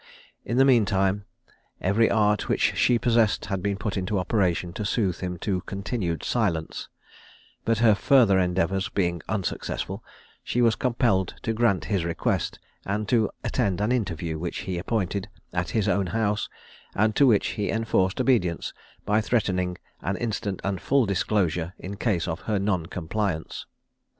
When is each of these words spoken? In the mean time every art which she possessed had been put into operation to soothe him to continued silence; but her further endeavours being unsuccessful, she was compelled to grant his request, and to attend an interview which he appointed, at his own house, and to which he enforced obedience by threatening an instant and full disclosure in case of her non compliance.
In 0.45 0.57
the 0.57 0.65
mean 0.65 0.85
time 0.85 1.25
every 1.79 2.09
art 2.09 2.49
which 2.49 2.75
she 2.75 2.97
possessed 2.97 3.45
had 3.53 3.61
been 3.61 3.77
put 3.77 3.95
into 3.97 4.17
operation 4.17 4.73
to 4.73 4.83
soothe 4.83 5.19
him 5.19 5.37
to 5.41 5.61
continued 5.67 6.23
silence; 6.23 6.89
but 7.65 7.77
her 7.85 7.93
further 7.93 8.39
endeavours 8.39 8.89
being 8.89 9.21
unsuccessful, 9.29 10.03
she 10.43 10.59
was 10.59 10.73
compelled 10.75 11.35
to 11.43 11.53
grant 11.53 11.85
his 11.85 12.03
request, 12.03 12.57
and 12.83 13.07
to 13.09 13.29
attend 13.43 13.79
an 13.79 13.91
interview 13.91 14.39
which 14.39 14.61
he 14.61 14.79
appointed, 14.79 15.29
at 15.53 15.69
his 15.69 15.87
own 15.87 16.07
house, 16.07 16.49
and 16.95 17.15
to 17.15 17.27
which 17.27 17.49
he 17.49 17.69
enforced 17.69 18.19
obedience 18.19 18.73
by 19.05 19.21
threatening 19.21 19.77
an 20.01 20.17
instant 20.17 20.59
and 20.63 20.81
full 20.81 21.05
disclosure 21.05 21.75
in 21.77 21.95
case 21.95 22.27
of 22.27 22.39
her 22.49 22.57
non 22.57 22.87
compliance. 22.87 23.67